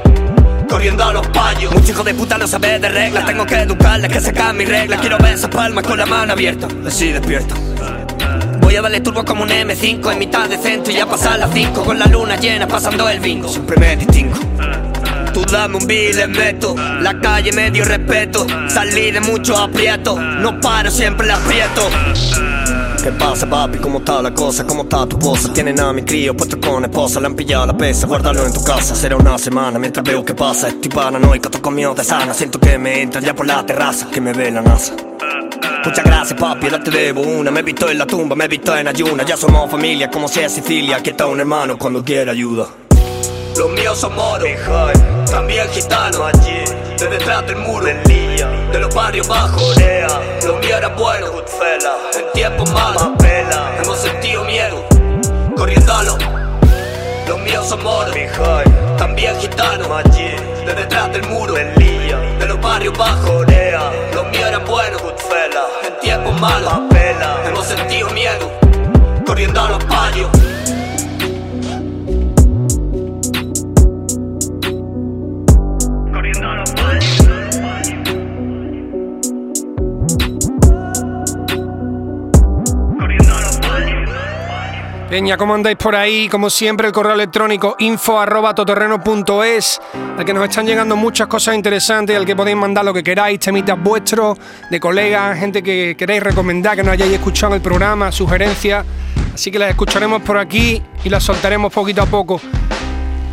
corriendo 0.70 1.04
a 1.04 1.12
los 1.12 1.28
payos. 1.28 1.74
Mucho 1.74 1.92
hijo 1.92 2.04
de 2.06 2.14
puta 2.14 2.38
no 2.38 2.48
sabe 2.48 2.80
de 2.80 2.88
reglas. 2.88 3.26
Tengo 3.26 3.46
que 3.46 3.56
educarles 3.56 4.10
que 4.10 4.22
secan 4.22 4.56
mis 4.56 4.70
reglas. 4.70 5.02
Quiero 5.02 5.18
ver 5.18 5.34
esas 5.34 5.50
palmas 5.50 5.86
con 5.86 5.98
la 5.98 6.06
mano 6.06 6.32
abierta. 6.32 6.68
Así 6.88 7.12
despierto. 7.12 7.56
Voy 8.62 8.78
a 8.78 8.82
darle 8.82 9.02
turbo 9.02 9.26
como 9.26 9.44
un 9.44 9.50
M5 9.50 10.14
en 10.14 10.20
mitad 10.20 10.48
de 10.48 10.58
centro 10.58 10.94
y 10.94 10.96
ya 10.96 11.06
pasar 11.06 11.40
las 11.40 11.52
5 11.54 11.84
con 11.84 12.00
la 12.00 12.06
luna 12.06 12.38
llena 12.38 12.70
pasando 12.70 13.10
el 13.10 13.20
bingo. 13.20 13.50
Siempre 13.50 13.76
me 13.78 13.98
distingo. 13.98 14.51
Tú 15.34 15.46
dame 15.46 15.78
un 15.78 15.88
bill, 15.88 16.16
les 16.16 16.30
meto. 16.30 16.76
La 17.00 17.20
calle 17.20 17.52
me 17.54 17.72
dio 17.72 17.86
respeto. 17.86 18.46
Salí 18.68 19.12
de 19.12 19.22
mucho 19.22 19.58
aprieto. 19.58 20.20
No 20.20 20.60
paro, 20.60 20.92
siempre 20.92 21.28
la 21.28 21.36
aprieto. 21.36 21.90
¿Qué 23.04 23.12
pasa, 23.14 23.50
papi? 23.50 23.80
¿Cómo 23.80 23.98
está 24.00 24.22
la 24.22 24.32
cosa? 24.32 24.64
¿Cómo 24.66 24.84
está 24.84 25.08
tu 25.08 25.18
posa? 25.18 25.52
Tienen 25.52 25.80
a 25.80 25.92
mi 25.92 26.04
crío 26.04 26.38
puesto 26.38 26.60
con 26.60 26.84
esposa, 26.84 27.20
le 27.20 27.26
han 27.26 27.36
pillado 27.36 27.66
la 27.66 27.76
pesa, 27.76 28.06
guárdalo 28.06 28.46
en 28.46 28.54
tu 28.54 28.64
casa. 28.64 28.94
Será 28.94 29.16
una 29.16 29.40
semana 29.40 29.80
mientras 29.80 30.06
veo 30.06 30.24
qué 30.24 30.36
pasa. 30.36 30.68
Estoy 30.68 30.92
paranoico, 30.92 31.50
toco 31.50 31.72
mío 31.72 31.96
de 31.96 32.04
sana. 32.04 32.34
Siento 32.34 32.60
que 32.60 32.78
me 32.78 33.02
entran 33.02 33.24
ya 33.24 33.34
por 33.34 33.48
la 33.48 33.66
terraza, 33.66 34.08
que 34.12 34.22
me 34.22 34.34
ve 34.34 34.52
la 34.52 34.62
NASA. 34.62 34.94
Muchas 35.84 36.06
gracias, 36.06 36.40
papi, 36.40 36.66
ahora 36.66 36.84
te 36.84 36.92
debo 36.92 37.22
una. 37.22 37.50
Me 37.50 37.62
he 37.62 37.64
visto 37.64 37.90
en 37.90 37.98
la 37.98 38.06
tumba, 38.06 38.36
me 38.36 38.46
he 38.46 38.48
visto 38.48 38.78
en 38.78 38.88
ayuna. 38.88 39.24
Ya 39.26 39.36
somos 39.36 39.72
familia, 39.72 40.12
como 40.12 40.28
sea 40.28 40.48
Sicilia. 40.48 40.98
Aquí 40.98 41.10
está 41.10 41.26
un 41.26 41.40
hermano 41.40 41.80
cuando 41.80 42.04
quiera 42.04 42.34
ayuda. 42.34 42.68
Son 43.94 44.16
moros, 44.16 44.48
también 45.30 45.70
gitanos 45.70 46.22
allí, 46.34 46.64
de 46.98 47.08
detrás 47.08 47.46
del 47.46 47.58
muro, 47.58 47.86
de 47.86 48.80
los 48.80 48.96
barrios 48.96 49.28
bajos, 49.28 49.76
los 50.46 50.60
míos 50.60 50.78
eran 50.78 50.96
buenos, 50.96 51.30
en 52.16 52.32
tiempos 52.34 52.72
malos, 52.72 53.10
hemos 53.84 53.98
sentido 54.00 54.46
miedo, 54.46 54.84
corriendo 55.58 55.94
a 55.94 56.04
los, 56.04 56.18
los 57.28 57.40
míos 57.42 57.68
son 57.68 57.84
moros, 57.84 58.16
también 58.98 59.38
gitanos 59.40 59.88
allí, 59.92 60.36
de 60.66 60.74
detrás 60.74 61.12
del 61.12 61.24
muro, 61.24 61.54
de 61.54 62.46
los 62.48 62.62
barrios 62.62 62.98
bajos, 62.98 63.46
los 64.14 64.26
míos 64.32 64.48
eran 64.48 64.66
buenos, 64.66 65.02
en 65.86 66.00
tiempos 66.00 66.40
malos, 66.40 66.74
hemos 67.46 67.68
sentido 67.68 68.10
miedo, 68.12 68.50
corriendo 69.28 69.62
a 69.62 69.70
los 69.70 69.86
barrios. 69.88 70.51
Peña, 85.12 85.36
¿cómo 85.36 85.56
andáis 85.56 85.76
por 85.76 85.94
ahí? 85.94 86.30
Como 86.30 86.50
siempre, 86.50 86.88
el 86.88 86.94
correo 86.94 87.12
electrónico 87.12 87.76
info 87.80 88.18
arroba 88.18 88.56
toterreno.es, 88.56 89.82
al 90.18 90.24
que 90.24 90.34
nos 90.34 90.48
están 90.48 90.66
llegando 90.66 90.96
muchas 90.96 91.28
cosas 91.28 91.54
interesantes, 91.56 92.16
al 92.16 92.26
que 92.26 92.34
podéis 92.34 92.56
mandar 92.56 92.86
lo 92.86 92.94
que 92.94 93.04
queráis, 93.04 93.38
temitas 93.38 93.78
vuestros, 93.78 94.38
de 94.70 94.80
colegas, 94.80 95.38
gente 95.38 95.62
que 95.62 95.98
queréis 95.98 96.24
recomendar, 96.24 96.78
que 96.78 96.84
no 96.84 96.92
hayáis 96.92 97.12
escuchado 97.12 97.56
el 97.56 97.62
programa, 97.62 98.10
sugerencias. 98.10 98.86
Así 99.34 99.52
que 99.52 99.60
las 99.60 99.72
escucharemos 99.72 100.22
por 100.22 100.38
aquí 100.38 100.82
y 101.04 101.10
las 101.10 101.26
soltaremos 101.26 101.74
poquito 101.74 102.02
a 102.02 102.06
poco. 102.06 102.40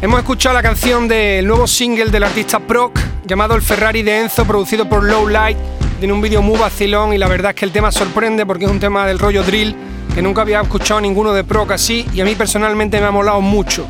Hemos 0.03 0.19
escuchado 0.19 0.57
la 0.57 0.63
canción 0.63 1.07
del 1.07 1.47
nuevo 1.47 1.69
single 1.69 2.11
del 2.11 2.25
artista 2.25 2.59
Proc, 2.59 2.99
llamado 3.25 3.55
El 3.55 3.63
Ferrari 3.63 4.03
de 4.03 4.23
Enzo, 4.23 4.45
producido 4.45 4.89
por 4.89 5.05
Low 5.05 5.29
Light. 5.29 5.57
Tiene 6.01 6.13
un 6.13 6.21
vídeo 6.21 6.43
muy 6.43 6.59
vacilón 6.59 7.13
y 7.13 7.19
la 7.19 7.29
verdad 7.29 7.51
es 7.51 7.55
que 7.55 7.67
el 7.67 7.71
tema 7.71 7.93
sorprende 7.93 8.45
porque 8.45 8.65
es 8.65 8.71
un 8.71 8.81
tema 8.81 9.07
del 9.07 9.21
rollo 9.21 9.45
drill 9.45 9.77
que 10.19 10.23
nunca 10.23 10.43
había 10.43 10.61
escuchado 10.61 11.01
ninguno 11.01 11.33
de 11.33 11.45
Proc 11.45 11.71
así 11.71 12.05
y 12.13 12.21
a 12.21 12.25
mí 12.25 12.35
personalmente 12.35 12.99
me 12.99 13.07
ha 13.07 13.13
molado 13.13 13.41
mucho. 13.41 13.87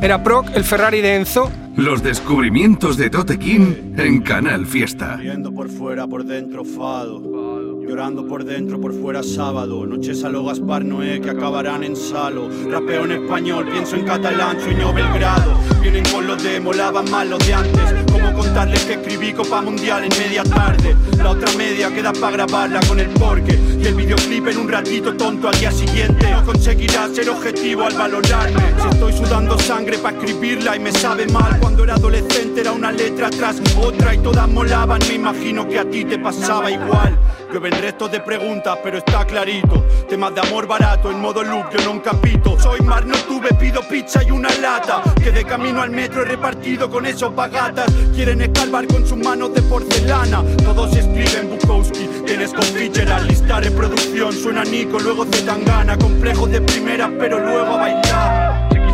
Era 0.00 0.22
Proc, 0.22 0.46
el 0.54 0.62
Ferrari 0.62 1.00
de 1.00 1.16
Enzo. 1.16 1.50
Los 1.74 2.04
descubrimientos 2.04 2.96
de 2.96 3.10
Tote 3.10 3.36
King 3.36 3.96
en 3.96 4.22
Canal 4.22 4.64
Fiesta. 4.64 5.18
por 5.52 5.68
fuera, 5.68 6.06
por 6.06 6.24
dentro, 6.24 6.64
fado. 6.64 7.51
Llorando 7.92 8.26
por 8.26 8.42
dentro, 8.42 8.80
por 8.80 8.94
fuera 8.94 9.22
sábado. 9.22 9.84
Noches 9.84 10.24
a 10.24 10.30
lo 10.30 10.42
Gaspar 10.46 10.82
Noé 10.82 11.20
que 11.20 11.28
acabarán 11.28 11.84
en 11.84 11.94
salo. 11.94 12.48
Rapeo 12.70 13.04
en 13.04 13.12
español, 13.12 13.68
pienso 13.70 13.96
en 13.96 14.06
catalán, 14.06 14.58
sueño 14.62 14.94
Belgrado. 14.94 15.58
Vienen 15.82 16.02
con 16.10 16.26
los 16.26 16.42
de 16.42 16.58
molaban 16.58 17.10
mal 17.10 17.28
los 17.28 17.46
de 17.46 17.52
antes. 17.52 17.94
Como 18.10 18.32
contarles 18.32 18.82
que 18.86 18.94
escribí 18.94 19.34
Copa 19.34 19.60
Mundial 19.60 20.04
en 20.04 20.18
media 20.18 20.42
tarde. 20.42 20.96
La 21.18 21.32
otra 21.32 21.52
media 21.58 21.94
queda 21.94 22.14
para 22.14 22.30
grabarla 22.30 22.80
con 22.88 22.98
el 22.98 23.08
porque. 23.08 23.60
Y 23.78 23.86
el 23.86 23.94
videoclip 23.94 24.48
en 24.48 24.56
un 24.56 24.68
ratito 24.70 25.14
tonto 25.14 25.48
al 25.48 25.60
día 25.60 25.70
siguiente. 25.70 26.30
No 26.30 26.46
conseguirás 26.46 27.14
ser 27.14 27.28
objetivo 27.28 27.82
al 27.82 27.92
valorarme. 27.92 28.62
Si 28.80 28.88
estoy 28.88 29.12
sudando 29.12 29.58
sangre 29.58 29.98
para 29.98 30.16
escribirla 30.16 30.76
y 30.76 30.80
me 30.80 30.92
sabe 30.92 31.26
mal. 31.26 31.60
Cuando 31.60 31.84
era 31.84 31.96
adolescente 31.96 32.62
era 32.62 32.72
una 32.72 32.90
letra 32.90 33.28
tras 33.28 33.60
otra 33.76 34.14
y 34.14 34.18
todas 34.20 34.48
molaban. 34.48 34.98
Me 35.08 35.16
imagino 35.16 35.68
que 35.68 35.78
a 35.78 35.84
ti 35.84 36.06
te 36.06 36.18
pasaba 36.18 36.70
igual. 36.70 37.18
Llueven 37.52 37.82
restos 37.82 38.10
de 38.10 38.20
preguntas, 38.20 38.78
pero 38.82 38.96
está 38.96 39.26
clarito. 39.26 39.84
Temas 40.08 40.34
de 40.34 40.40
amor 40.40 40.66
barato, 40.66 41.10
en 41.10 41.20
modo 41.20 41.42
loop, 41.42 41.66
yo 41.70 41.84
no 41.84 42.02
capito. 42.02 42.58
Soy 42.58 42.80
mar, 42.80 43.04
no 43.04 43.14
tuve, 43.28 43.52
pido 43.52 43.82
pizza 43.82 44.22
y 44.22 44.30
una 44.30 44.48
lata. 44.54 45.02
Que 45.22 45.30
de 45.30 45.44
camino 45.44 45.82
al 45.82 45.90
metro 45.90 46.22
he 46.22 46.24
repartido 46.24 46.88
con 46.88 47.04
esos 47.04 47.34
bagatas. 47.34 47.92
Quieren 48.14 48.40
escalvar 48.40 48.86
con 48.86 49.06
sus 49.06 49.18
manos 49.18 49.52
de 49.52 49.60
porcelana. 49.60 50.42
Todos 50.64 50.96
escriben 50.96 51.50
Bukowski, 51.50 52.08
tienes 52.24 52.54
con 52.54 52.62
Fitzgerald, 52.62 53.28
lista 53.28 53.60
reproducción. 53.60 54.32
Suena 54.32 54.64
Nico, 54.64 54.98
luego 54.98 55.26
Zetangana. 55.26 55.98
Complejos 55.98 56.50
de 56.50 56.62
primera, 56.62 57.12
pero 57.18 57.38
luego 57.38 57.74
a 57.74 57.76
bailar. 57.76 58.51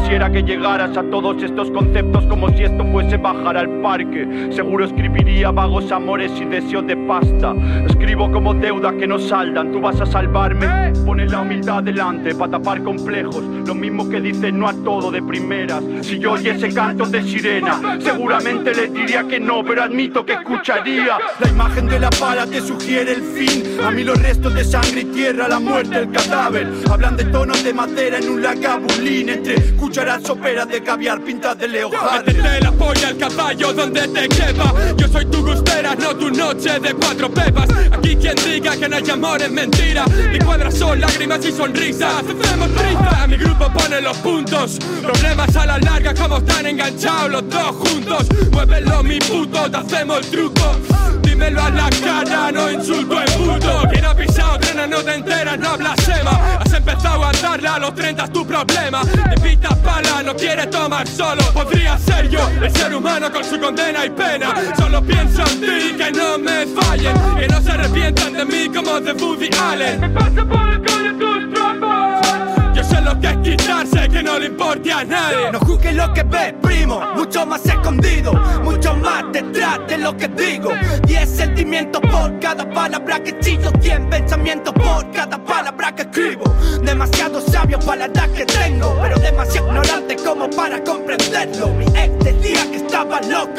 Quisiera 0.08 0.32
que 0.32 0.42
llegaras 0.42 0.96
a 0.96 1.02
todos 1.02 1.42
estos 1.42 1.70
conceptos 1.70 2.24
como 2.28 2.48
si 2.56 2.62
esto 2.62 2.82
fuese 2.90 3.18
bajar 3.18 3.58
al 3.58 3.68
parque. 3.82 4.48
Seguro 4.52 4.86
escribiría 4.86 5.50
vagos 5.50 5.92
amores 5.92 6.32
y 6.40 6.46
deseos 6.46 6.86
de 6.86 6.96
pasta. 6.96 7.54
Escribo 7.86 8.32
como 8.32 8.54
deuda 8.54 8.96
que 8.96 9.06
no 9.06 9.18
saldan, 9.18 9.70
tú 9.70 9.82
vas 9.82 10.00
a 10.00 10.06
salvarme. 10.06 10.94
Pone 11.04 11.26
la 11.26 11.42
humildad 11.42 11.82
delante 11.82 12.34
para 12.34 12.52
tapar 12.52 12.82
complejos. 12.82 13.44
Lo 13.66 13.74
mismo 13.74 14.08
que 14.08 14.22
dicen 14.22 14.58
no 14.58 14.68
a 14.70 14.72
todo 14.82 15.10
de 15.10 15.22
primeras. 15.22 15.84
Si 16.00 16.18
yo 16.18 16.32
oyese 16.32 16.72
cantos 16.72 17.12
de 17.12 17.22
sirena, 17.22 17.98
seguramente 18.00 18.74
le 18.74 18.88
diría 18.88 19.28
que 19.28 19.38
no, 19.38 19.62
pero 19.62 19.82
admito 19.82 20.24
que 20.24 20.32
escucharía. 20.32 21.18
La 21.38 21.50
imagen 21.50 21.86
de 21.86 22.00
la 22.00 22.08
pala 22.08 22.46
te 22.46 22.62
sugiere 22.62 23.12
el 23.12 23.20
fin. 23.20 23.78
A 23.84 23.90
mí 23.90 24.04
los 24.04 24.18
restos 24.22 24.54
de 24.54 24.64
sangre 24.64 25.02
y 25.02 25.04
tierra, 25.04 25.48
la 25.48 25.60
muerte, 25.60 25.98
el 25.98 26.10
cadáver. 26.10 26.66
Hablan 26.90 27.14
de 27.18 27.26
tonos 27.26 27.62
de 27.62 27.74
madera 27.74 28.16
en 28.16 28.30
un 28.30 28.42
lagabulín 28.42 29.28
entre 29.28 29.58
cucharas 29.98 30.22
soperas 30.22 30.68
de 30.68 30.82
caviar 30.82 31.20
pintas 31.22 31.58
de 31.58 31.66
Leo 31.66 31.90
Métete 31.90 32.60
la 32.60 32.72
polla 32.72 33.08
al 33.08 33.16
caballo 33.16 33.72
donde 33.72 34.06
te 34.06 34.28
quepa 34.28 34.72
Yo 34.96 35.08
soy 35.08 35.26
tu 35.26 35.44
gustera, 35.44 35.94
no 35.96 36.16
tu 36.16 36.30
noche 36.30 36.78
de 36.78 36.94
cuatro 36.94 37.28
pepas 37.28 37.68
Aquí 37.90 38.14
quien 38.14 38.36
diga 38.36 38.76
que 38.76 38.88
no 38.88 38.96
hay 38.96 39.10
amor 39.10 39.42
es 39.42 39.50
mentira. 39.50 40.04
Mi 40.30 40.38
cuadra 40.38 40.70
son 40.70 41.00
lágrimas 41.00 41.44
y 41.44 41.52
sonrisas. 41.52 42.14
Hacemos 42.22 42.68
prisa, 42.68 43.26
mi 43.26 43.36
grupo 43.36 43.72
pone 43.72 44.00
los 44.00 44.16
puntos. 44.18 44.78
Problemas 45.02 45.56
a 45.56 45.66
la 45.66 45.78
larga 45.78 46.14
como 46.14 46.38
están 46.38 46.66
enganchados 46.66 47.30
los 47.30 47.48
dos 47.48 47.76
juntos. 47.76 48.26
Muévelo 48.52 49.02
mi 49.02 49.18
puto, 49.18 49.70
te 49.70 49.76
hacemos 49.76 50.18
el 50.18 50.26
truco 50.30 50.76
Dímelo 51.38 51.62
a 51.62 51.70
la 51.70 51.88
cara, 52.02 52.50
no 52.50 52.68
insulto 52.68 53.22
el 53.22 53.32
puto. 53.34 53.88
Quien 53.92 54.04
ha 54.04 54.12
pisado 54.12 54.58
trenes 54.58 54.88
no 54.88 55.04
te 55.04 55.14
enteras, 55.14 55.56
no 55.56 55.78
blasfema 55.78 56.58
Has 56.58 56.72
empezado 56.72 57.24
a 57.24 57.30
darle 57.30 57.68
a 57.68 57.78
los 57.78 57.94
30 57.94 58.26
tu 58.32 58.44
problema. 58.44 59.02
Te 59.02 59.74
pala, 59.84 60.20
no 60.24 60.34
quiere 60.34 60.66
tomar 60.66 61.06
solo. 61.06 61.44
Podría 61.52 61.96
ser 61.96 62.28
yo, 62.28 62.40
el 62.60 62.72
ser 62.72 62.92
humano 62.92 63.30
con 63.30 63.44
su 63.44 63.60
condena 63.60 64.04
y 64.04 64.10
pena. 64.10 64.52
Solo 64.76 65.00
pienso 65.00 65.42
en 65.42 65.60
ti, 65.60 65.96
que 65.96 66.10
no 66.10 66.38
me 66.38 66.66
fallen. 66.66 67.14
Que 67.36 67.46
no 67.46 67.62
se 67.62 67.70
arrepientan 67.70 68.32
de 68.32 68.44
mí 68.44 68.68
como 68.74 68.98
de 68.98 69.12
Woody 69.12 69.48
Allen. 69.62 70.00
Me 70.00 70.10
pasa 70.10 70.44
por 70.44 70.68
el 70.68 70.82
de 70.82 71.24
tus 71.24 71.54
tropas 71.54 72.48
yo 72.78 72.84
sé 72.84 73.00
lo 73.00 73.18
que 73.18 73.26
es 73.26 73.36
quitarse, 73.38 73.87
que 74.18 74.24
no 74.24 74.38
le 74.38 74.46
importe 74.46 74.92
a 74.92 75.04
nadie. 75.04 75.52
No 75.52 75.60
juzgues 75.60 75.94
lo 75.94 76.12
que 76.12 76.22
ves, 76.24 76.52
primo, 76.60 77.00
mucho 77.14 77.46
más 77.46 77.64
escondido, 77.64 78.32
mucho 78.64 78.96
más 78.96 79.24
detrás 79.32 79.78
de 79.86 79.98
lo 79.98 80.16
que 80.16 80.26
digo. 80.28 80.70
Diez 81.06 81.28
sentimientos 81.28 82.00
por 82.02 82.38
cada 82.40 82.68
palabra 82.68 83.22
que 83.22 83.38
chillo, 83.38 83.70
cien 83.80 84.10
pensamientos 84.10 84.74
por 84.74 85.08
cada 85.12 85.38
palabra 85.38 85.94
que 85.94 86.02
escribo. 86.02 86.44
Demasiado 86.82 87.40
sabio 87.40 87.78
para 87.78 87.96
la 87.96 88.06
edad 88.06 88.28
que 88.32 88.44
tengo, 88.44 88.98
pero 89.00 89.18
demasiado 89.18 89.68
ignorante 89.68 90.16
como 90.16 90.50
para 90.50 90.82
comprenderlo. 90.82 91.68
Mi 91.68 91.84
ex 91.86 92.18
decía 92.24 92.68
que 92.70 92.78
estaba 92.78 93.20
loco, 93.20 93.52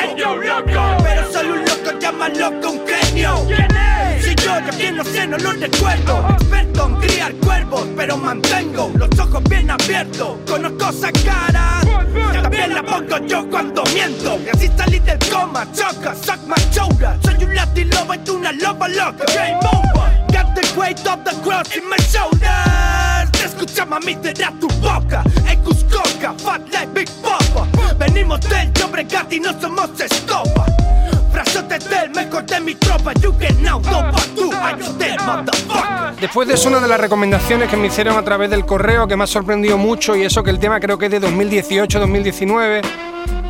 pero 1.04 1.32
solo 1.32 1.54
un 1.54 1.60
loco 1.60 2.00
llama 2.00 2.30
loco 2.30 2.72
un 2.72 2.82
genio. 2.86 3.48
Si 4.20 4.36
yo 4.36 4.60
ya 4.60 4.72
bien 4.78 4.98
no 4.98 5.06
sé, 5.06 5.26
no 5.26 5.38
lo 5.38 5.54
recuerdo. 5.54 6.28
Experto 6.32 6.86
en 6.86 6.96
criar 6.96 7.34
cuervos, 7.36 7.88
pero 7.96 8.18
mantengo 8.18 8.92
los 8.96 9.09
Conozco 9.90 10.90
esa 10.92 11.12
cara, 11.26 11.82
también 12.44 12.76
la 12.76 12.84
pongo 12.84 13.18
yo 13.26 13.50
cuando 13.50 13.84
miento. 13.92 14.40
Y 14.46 14.50
así 14.50 14.70
salí 14.78 15.00
del 15.00 15.18
coma, 15.32 15.66
choca, 15.74 16.14
suck 16.14 16.38
my. 16.46 16.56
Soy 16.72 17.44
un 17.44 17.56
latin 17.56 17.90
loba 17.90 18.16
y 18.16 18.20
tú 18.20 18.36
una 18.36 18.52
loba 18.52 18.88
loca. 18.88 19.26
Game 19.34 19.58
over, 19.58 20.28
got 20.32 20.54
the 20.54 20.80
weight 20.80 21.00
of 21.08 21.24
the 21.24 21.32
cross 21.42 21.76
in 21.76 21.90
my 21.90 21.98
shoulders. 21.98 23.32
Te 23.32 23.46
escucha 23.46 23.84
mami, 23.84 24.14
da 24.14 24.54
tu 24.60 24.68
boca. 24.80 25.24
Ecus 25.50 25.84
coca, 25.86 26.36
fat 26.38 26.62
like 26.72 26.94
Big 26.94 27.10
Papa. 27.24 27.68
Venimos 27.98 28.42
del 28.42 28.72
Llobregat 28.74 29.34
y 29.34 29.40
no 29.40 29.60
somos 29.60 29.90
Después 36.20 36.48
de 36.48 36.54
eso, 36.56 36.70
una 36.70 36.80
de 36.80 36.88
las 36.88 37.00
recomendaciones 37.00 37.70
que 37.70 37.78
me 37.78 37.88
hicieron 37.88 38.18
a 38.18 38.24
través 38.24 38.50
del 38.50 38.66
correo 38.66 39.08
que 39.08 39.16
me 39.16 39.24
ha 39.24 39.28
sorprendido 39.28 39.78
mucho 39.78 40.16
y 40.16 40.24
eso 40.24 40.44
que 40.44 40.50
el 40.50 40.60
tema 40.60 40.80
creo 40.80 40.98
que 40.98 41.06
es 41.06 41.12
de 41.12 41.22
2018-2019 41.22 42.82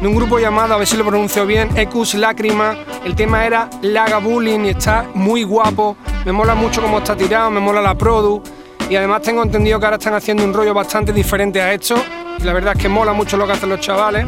de 0.02 0.08
un 0.08 0.16
grupo 0.16 0.40
llamado, 0.40 0.76
a 0.76 0.78
ver 0.78 0.88
si 0.88 0.96
lo 0.96 1.06
pronuncio 1.06 1.46
bien, 1.46 1.78
Ecus 1.78 2.14
Lágrima. 2.14 2.78
El 3.04 3.16
tema 3.16 3.46
era 3.46 3.70
Laga 3.82 4.20
Bullying 4.20 4.62
y 4.66 4.70
está 4.70 5.06
muy 5.14 5.44
guapo. 5.44 5.98
Me 6.26 6.32
mola 6.32 6.56
mucho 6.56 6.82
cómo 6.82 7.00
está 7.00 7.18
tirado, 7.18 7.52
me 7.52 7.60
mola 7.60 7.82
la 7.82 7.96
produ. 7.96 8.42
Y 8.90 8.96
además 8.96 9.22
tengo 9.22 9.44
entendido 9.44 9.78
que 9.78 9.86
ahora 9.86 9.98
están 9.98 10.14
haciendo 10.14 10.44
un 10.46 10.54
rollo 10.54 10.74
bastante 10.74 11.12
diferente 11.12 11.62
a 11.62 11.74
esto. 11.74 11.96
Y 12.40 12.44
la 12.44 12.54
verdad 12.54 12.76
es 12.78 12.82
que 12.82 12.88
mola 12.88 13.12
mucho 13.12 13.36
lo 13.36 13.46
que 13.46 13.52
hacen 13.52 13.68
los 13.68 13.82
chavales. 13.82 14.26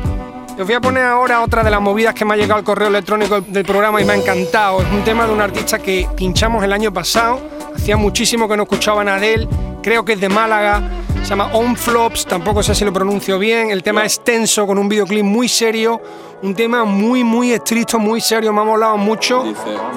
Os 0.62 0.68
voy 0.68 0.76
a 0.76 0.80
poner 0.80 1.04
ahora 1.04 1.42
otra 1.42 1.64
de 1.64 1.72
las 1.72 1.82
movidas 1.82 2.14
que 2.14 2.24
me 2.24 2.36
ha 2.36 2.38
llegado 2.38 2.60
al 2.60 2.64
correo 2.64 2.90
electrónico 2.90 3.42
del 3.42 3.66
programa 3.66 4.00
y 4.00 4.06
me 4.06 4.14
ha 4.14 4.16
encantado. 4.16 4.84
Es 4.84 4.92
un 4.92 5.04
tema 5.04 5.26
de 5.26 5.34
un 5.34 5.42
artista 5.42 5.80
que 5.80 6.08
pinchamos 6.16 6.64
el 6.64 6.72
año 6.72 6.94
pasado. 6.94 7.42
Hacía 7.76 7.98
muchísimo 7.98 8.48
que 8.48 8.56
no 8.56 8.64
escuchaban 8.64 9.10
a 9.10 9.18
él. 9.26 9.50
Creo 9.82 10.06
que 10.06 10.14
es 10.14 10.22
de 10.22 10.30
Málaga. 10.30 10.84
Se 11.24 11.30
llama 11.30 11.50
On 11.54 11.76
Flops. 11.76 12.28
Tampoco 12.28 12.62
sé 12.62 12.76
si 12.76 12.86
lo 12.86 12.94
pronuncio 12.94 13.40
bien. 13.40 13.72
El 13.72 13.82
tema 13.82 14.06
es 14.06 14.24
tenso, 14.24 14.68
con 14.68 14.78
un 14.78 14.88
videoclip 14.88 15.24
muy 15.24 15.48
serio. 15.48 16.00
Un 16.44 16.54
tema 16.54 16.86
muy, 16.86 17.24
muy 17.24 17.54
estricto, 17.54 17.98
muy 17.98 18.22
serio. 18.22 18.54
Me 18.54 18.62
ha 18.62 18.64
molado 18.64 18.98
mucho. 18.98 19.44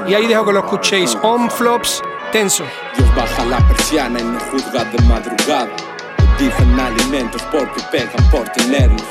Y 0.08 0.14
ahí 0.14 0.26
dejo 0.26 0.46
que 0.46 0.52
lo 0.54 0.60
escuchéis. 0.60 1.14
On 1.20 1.50
Flops, 1.50 2.00
tenso. 2.32 2.64
Dios 2.96 3.14
baja 3.14 3.44
la 3.44 3.58
persiana 3.68 4.18
y 4.18 4.24
no 4.24 4.40
juzga 4.50 4.82
de 4.84 5.02
madrugada. 5.02 5.68
Dicen 6.38 6.80
alimentos 6.80 7.42
porque 7.52 7.82
pegan 7.92 8.30
por 8.30 8.48
tenerlos. 8.48 9.04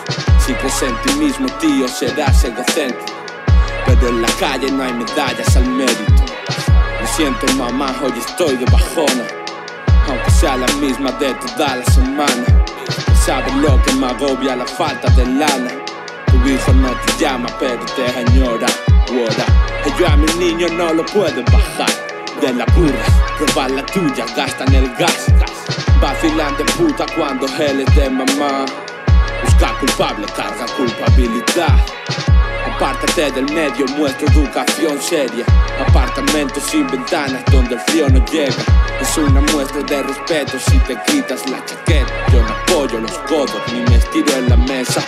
Si 0.46 0.54
crees 0.56 0.82
en 0.82 0.94
ti 1.04 1.14
mismo, 1.20 1.48
tío, 1.62 1.88
serás 1.88 2.44
egocéntrico. 2.44 3.06
Pero 3.86 4.10
en 4.10 4.22
la 4.22 4.28
calle 4.42 4.70
no 4.70 4.84
hay 4.84 4.92
medallas 4.92 5.56
al 5.56 5.66
mérito. 5.68 6.24
Lo 7.00 7.08
siento, 7.08 7.48
mamá, 7.54 7.96
hoy 8.04 8.12
estoy 8.18 8.58
de 8.58 8.66
bajona. 8.66 9.24
Aunque 10.10 10.32
sea 10.32 10.58
la 10.58 10.68
misma 10.82 11.14
de 11.14 11.34
toda 11.36 11.78
la 11.78 11.86
semana. 11.86 12.66
Sabes 13.26 13.54
lo 13.56 13.82
que 13.84 13.94
me 13.94 14.08
agobia 14.08 14.58
la 14.58 14.66
falta 14.66 15.10
de 15.12 15.26
lana. 15.26 15.72
Tu 16.28 16.50
hijo 16.50 16.74
no 16.74 16.90
te 16.90 17.24
llama, 17.24 17.48
pero 17.58 17.80
te 17.96 18.06
añora. 18.06 18.68
Wora. 19.12 19.46
Y 19.86 19.98
yo 19.98 20.08
a 20.10 20.18
mi 20.18 20.26
niño 20.34 20.68
no 20.74 20.94
lo 20.94 21.06
puedo 21.06 21.42
bajar. 21.54 21.90
De 22.42 22.52
la 22.52 22.66
burra, 22.76 23.06
robar 23.40 23.72
la 23.72 23.86
tuya, 23.86 24.26
gastan 24.36 24.76
el 24.76 24.94
gas. 24.96 25.28
Vacilan 26.02 26.58
de 26.58 26.66
puta 26.66 27.06
cuando 27.16 27.48
él 27.60 27.86
es 27.88 27.96
de 27.96 28.10
mamá. 28.10 28.66
Busca 29.44 29.78
culpable, 29.80 30.26
carga 30.36 30.66
culpabilidad. 30.78 31.78
Apártate 32.76 33.32
del 33.32 33.46
medio, 33.54 33.86
muestra 33.98 34.32
educación 34.32 35.02
seria. 35.02 35.46
Apartamentos 35.88 36.64
sin 36.64 36.88
ventanas 36.88 37.44
donde 37.52 37.76
el 37.76 37.82
frío 37.82 38.10
no 38.10 38.24
llega. 38.26 38.64
Es 39.00 39.18
una 39.18 39.42
muestra 39.54 39.82
de 39.82 40.04
respeto 40.04 40.58
si 40.60 40.78
te 40.80 40.98
quitas 41.08 41.48
la 41.50 41.64
chaqueta. 41.66 42.12
Yo 42.32 42.42
no 42.42 42.54
apoyo 42.54 43.00
los 43.00 43.18
codos 43.30 43.62
ni 43.72 43.80
me 43.82 43.96
estiro 43.98 44.34
en 44.34 44.50
la 44.50 44.58
mesa. 44.58 45.04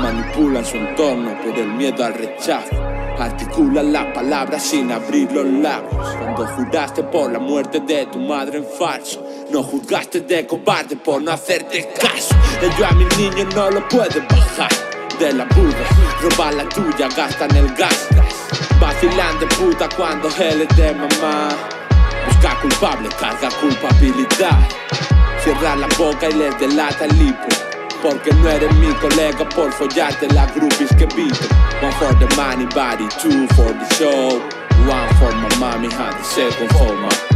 Manipulan 0.00 0.64
su 0.64 0.76
entorno 0.76 1.40
por 1.42 1.58
el 1.58 1.68
miedo 1.68 2.04
al 2.04 2.14
rechazo. 2.14 2.95
Articulan 3.18 3.92
la 3.92 4.12
palabra 4.12 4.60
sin 4.60 4.92
abrir 4.92 5.32
los 5.32 5.46
labios. 5.46 6.16
Cuando 6.18 6.46
juraste 6.48 7.02
por 7.02 7.32
la 7.32 7.38
muerte 7.38 7.80
de 7.80 8.06
tu 8.06 8.18
madre 8.18 8.58
en 8.58 8.66
falso. 8.78 9.26
No 9.50 9.62
juzgaste 9.62 10.20
de 10.20 10.46
cobarde 10.46 10.96
por 10.96 11.22
no 11.22 11.32
hacerte 11.32 11.88
caso. 11.98 12.34
Y 12.60 12.78
yo 12.78 12.86
a 12.86 12.92
mi 12.92 13.04
niño 13.16 13.48
no 13.54 13.70
lo 13.70 13.88
puede 13.88 14.20
bajar 14.20 14.70
de 15.18 15.32
la 15.32 15.44
burra. 15.46 15.86
Robar 16.20 16.54
la 16.54 16.68
tuya, 16.68 17.08
gastan 17.16 17.56
el 17.56 17.72
gas. 17.74 18.08
Vacilan 18.80 19.38
de 19.40 19.46
puta 19.46 19.88
cuando 19.96 20.28
él 20.38 20.66
es 20.68 20.76
de 20.76 20.92
mamá. 20.92 21.48
Busca 22.26 22.60
culpable, 22.60 23.08
carga 23.18 23.48
culpabilidad. 23.60 24.58
Cierra 25.42 25.76
la 25.76 25.88
boca 25.98 26.28
y 26.28 26.34
les 26.34 26.58
delata 26.58 27.06
el 27.06 27.28
hipo. 27.28 27.65
Porque 28.02 28.32
no 28.32 28.48
eres 28.48 28.72
mi 28.76 28.92
colega 28.94 29.48
por 29.48 29.72
follarte 29.72 30.28
las 30.28 30.54
groupies 30.54 30.90
que 30.96 31.04
invito. 31.04 31.46
One 31.82 31.92
for 31.92 32.14
the 32.18 32.36
money, 32.36 32.66
body, 32.74 33.08
two 33.20 33.46
for 33.54 33.72
the 33.72 33.94
show. 33.94 34.40
One 34.86 35.08
for 35.18 35.32
my 35.34 35.48
mommy, 35.58 35.88
and 35.88 36.16
the 36.16 36.24
second 36.24 36.70
for 36.72 36.94
my. 36.94 37.26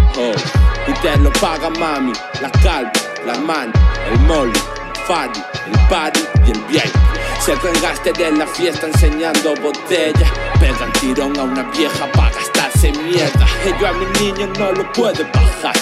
Y 0.87 0.93
te 1.03 1.17
lo 1.19 1.31
paga 1.33 1.71
mami, 1.71 2.13
la 2.41 2.51
calva, 2.63 2.93
la 3.27 3.39
man, 3.39 3.73
el 4.11 4.19
molly, 4.21 4.59
Fadi, 5.07 5.41
el 5.67 5.89
party 5.89 6.21
y 6.47 6.51
el 6.51 6.61
VIP. 6.69 6.95
Se 7.41 7.55
vengaste 7.57 8.13
de 8.13 8.33
la 8.33 8.47
fiesta 8.47 8.87
enseñando 8.87 9.55
botella. 9.63 10.33
Pegan 10.61 10.93
tirón 11.01 11.39
a 11.39 11.43
una 11.45 11.63
vieja 11.71 12.07
para 12.13 12.31
gastarse 12.31 12.93
mierda. 12.93 13.47
Ello 13.65 13.87
a 13.89 13.93
mi 13.93 14.07
niño 14.21 14.47
no 14.59 14.73
lo 14.73 14.93
puede 14.93 15.25
bajar. 15.25 15.75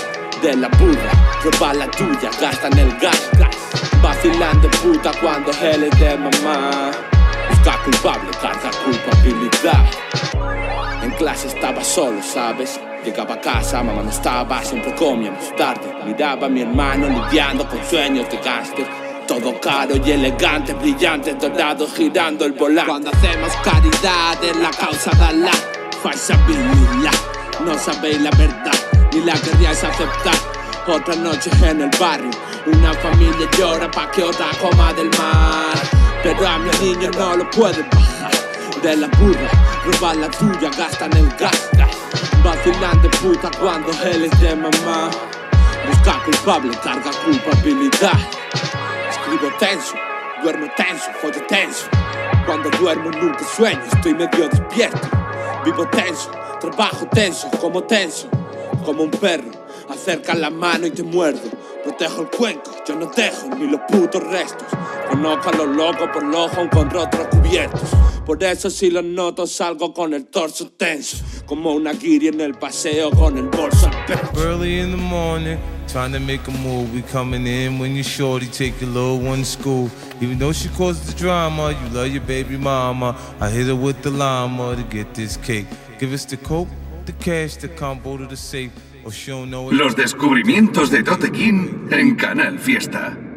De 0.42 0.54
la 0.54 0.68
burra, 0.68 1.10
robar 1.42 1.76
la 1.76 1.90
tuya, 1.90 2.30
gastan 2.40 2.78
el 2.78 2.96
gas. 2.98 3.28
Vacilan 3.38 3.87
de 4.02 4.68
puta 4.78 5.10
cuando 5.20 5.50
él 5.62 5.84
es 5.84 6.00
de 6.00 6.16
mamá. 6.16 6.90
Busca 7.50 7.82
culpable, 7.82 8.30
carga 8.40 8.70
culpabilidad. 8.84 9.84
En 11.02 11.10
clase 11.12 11.48
estaba 11.48 11.82
solo, 11.82 12.22
¿sabes? 12.22 12.80
Llegaba 13.04 13.34
a 13.34 13.40
casa, 13.40 13.82
mamá 13.82 14.02
no 14.02 14.10
estaba, 14.10 14.62
siempre 14.62 14.94
comíamos 14.94 15.54
tarde. 15.56 15.94
Miraba 16.04 16.46
a 16.46 16.48
mi 16.48 16.62
hermano 16.62 17.08
lidiando 17.08 17.68
con 17.68 17.84
sueños 17.84 18.28
de 18.30 18.36
gángster. 18.38 18.86
Todo 19.26 19.60
caro 19.60 19.94
y 19.96 20.10
elegante, 20.10 20.72
brillante, 20.74 21.34
dorado, 21.34 21.86
girando 21.88 22.44
el 22.44 22.52
volante. 22.52 22.90
Cuando 22.90 23.10
hacemos 23.10 23.52
caridad 23.62 24.44
en 24.44 24.62
la 24.62 24.70
causa 24.70 25.10
de 25.10 25.38
la 25.38 25.52
falsabilidad. 26.02 27.12
No 27.64 27.76
sabéis 27.78 28.20
la 28.20 28.30
verdad, 28.30 28.78
ni 29.12 29.20
la 29.20 29.34
queríais 29.34 29.82
aceptar. 29.82 30.34
Otra 30.86 31.14
noche 31.16 31.50
en 31.62 31.82
el 31.82 31.90
barrio, 32.00 32.30
una 32.68 32.92
familia 32.94 33.48
llora 33.56 33.90
pa' 33.90 34.10
que 34.10 34.22
otra 34.22 34.46
coma 34.60 34.92
del 34.92 35.08
mar. 35.18 35.76
Pero 36.22 36.46
a 36.46 36.58
mi 36.58 36.70
niño 36.82 37.10
no 37.16 37.36
lo 37.36 37.50
puede 37.50 37.82
bajar. 37.92 38.32
De 38.82 38.96
la 38.96 39.08
burra, 39.18 39.48
robar 39.84 40.16
la 40.16 40.30
tuya, 40.30 40.70
gastan 40.76 41.16
el 41.16 41.28
gas. 41.38 41.70
Vacilan 42.44 43.02
de 43.02 43.08
puta 43.10 43.50
cuando 43.58 43.90
él 44.04 44.24
es 44.24 44.40
de 44.40 44.54
mamá. 44.54 45.10
Busca 45.86 46.22
culpable, 46.24 46.76
carga 46.84 47.10
culpabilidad. 47.24 48.18
Escribo 49.10 49.52
tenso, 49.58 49.94
duermo 50.42 50.66
tenso, 50.76 51.10
follo 51.20 51.44
tenso. 51.48 51.86
Cuando 52.46 52.70
duermo 52.78 53.10
nunca 53.10 53.44
sueño, 53.56 53.82
estoy 53.92 54.14
medio 54.14 54.48
despierto. 54.48 55.08
Vivo 55.64 55.86
tenso, 55.88 56.30
trabajo 56.60 57.06
tenso, 57.12 57.50
como 57.60 57.82
tenso, 57.82 58.28
como 58.84 59.04
un 59.04 59.10
perro. 59.10 59.50
Acerca 59.90 60.34
la 60.34 60.50
mano 60.50 60.86
y 60.86 60.90
te 60.90 61.02
muerdo. 61.02 61.57
Protejo 61.98 62.22
el 62.22 62.28
cuenco, 62.28 62.70
yo 62.86 62.94
no 62.94 63.06
dejo 63.06 63.48
ni 63.56 63.66
los 63.66 63.80
putos 63.88 64.22
restos. 64.22 64.68
Conozco 65.10 65.48
a 65.48 65.52
los 65.52 65.76
locos 65.76 66.08
por 66.14 66.22
los 66.22 66.52
ojo 66.52 66.70
con 66.70 66.88
rostros 66.90 67.26
cubiertos. 67.26 67.90
Por 68.24 68.40
eso 68.44 68.70
si 68.70 68.88
lo 68.88 69.02
noto 69.02 69.48
salgo 69.48 69.92
con 69.92 70.14
el 70.14 70.26
torso 70.26 70.70
tenso. 70.70 71.16
Como 71.44 71.72
una 71.72 71.92
guiri 71.94 72.28
en 72.28 72.40
el 72.40 72.54
paseo 72.54 73.10
con 73.10 73.36
el 73.36 73.48
bolso 73.48 73.88
al 73.88 74.04
pecho. 74.06 74.30
Early 74.36 74.78
in 74.78 74.92
the 74.92 74.96
morning, 74.96 75.58
trying 75.88 76.12
to 76.12 76.20
make 76.20 76.46
a 76.46 76.52
move. 76.52 76.94
We 76.94 77.02
coming 77.02 77.48
in 77.48 77.80
when 77.80 77.96
you 77.96 78.04
shorty 78.04 78.46
take 78.46 78.80
your 78.80 78.90
little 78.90 79.18
one 79.18 79.40
to 79.40 79.44
school. 79.44 79.90
Even 80.20 80.38
though 80.38 80.52
she 80.52 80.68
causes 80.68 81.04
the 81.12 81.18
drama, 81.18 81.72
you 81.72 81.88
love 81.92 82.12
your 82.12 82.22
baby 82.22 82.56
mama. 82.56 83.16
I 83.40 83.50
hit 83.50 83.66
her 83.66 83.74
with 83.74 84.02
the 84.02 84.10
llama 84.10 84.76
to 84.76 84.84
get 84.84 85.14
this 85.14 85.36
cake. 85.36 85.66
Give 85.98 86.12
us 86.12 86.24
the 86.26 86.36
coke, 86.36 86.68
the 87.06 87.12
cash, 87.14 87.56
the 87.56 87.66
combo 87.66 88.16
to 88.18 88.26
the 88.26 88.36
safe. 88.36 88.70
Los 89.70 89.96
descubrimientos 89.96 90.90
de 90.90 91.02
Tote 91.02 91.30
King 91.30 91.88
en 91.90 92.16
Canal 92.16 92.58
Fiesta. 92.58 93.27